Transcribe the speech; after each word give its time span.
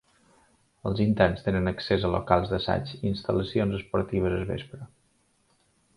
Els 0.91 1.01
interns 1.05 1.43
tenen 1.47 1.71
accés 1.73 2.07
a 2.09 2.11
locals 2.15 2.53
d'assaig 2.53 2.95
i 2.97 2.99
instal·lacions 3.13 3.79
esportives 3.81 4.37
al 4.39 4.49
vespre. 4.55 4.85